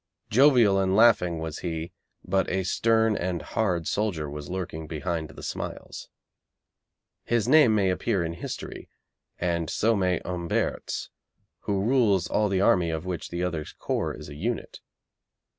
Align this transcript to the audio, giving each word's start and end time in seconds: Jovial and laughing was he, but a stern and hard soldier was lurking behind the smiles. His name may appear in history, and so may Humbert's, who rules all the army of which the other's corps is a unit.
Jovial 0.31 0.79
and 0.79 0.95
laughing 0.95 1.37
was 1.37 1.59
he, 1.59 1.91
but 2.25 2.49
a 2.49 2.63
stern 2.63 3.15
and 3.15 3.39
hard 3.43 3.85
soldier 3.87 4.27
was 4.27 4.49
lurking 4.49 4.87
behind 4.87 5.29
the 5.29 5.43
smiles. 5.43 6.09
His 7.23 7.47
name 7.47 7.75
may 7.75 7.91
appear 7.91 8.23
in 8.23 8.33
history, 8.33 8.89
and 9.37 9.69
so 9.69 9.95
may 9.95 10.19
Humbert's, 10.25 11.11
who 11.67 11.83
rules 11.83 12.25
all 12.27 12.49
the 12.49 12.61
army 12.61 12.89
of 12.89 13.05
which 13.05 13.29
the 13.29 13.43
other's 13.43 13.73
corps 13.73 14.15
is 14.17 14.27
a 14.27 14.33
unit. 14.33 14.79